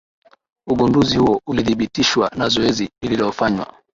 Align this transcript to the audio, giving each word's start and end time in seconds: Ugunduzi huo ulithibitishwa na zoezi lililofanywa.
Ugunduzi 0.67 1.17
huo 1.17 1.41
ulithibitishwa 1.47 2.31
na 2.37 2.47
zoezi 2.49 2.89
lililofanywa. 3.01 3.73